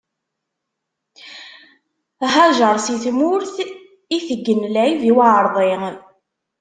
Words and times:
Hajeṛ 2.33 2.75
si 2.85 2.95
tmurt 3.03 3.55
itegen 4.17 4.61
lɛib 4.75 5.01
i 5.09 5.11
uɛeṛḍi. 5.17 5.71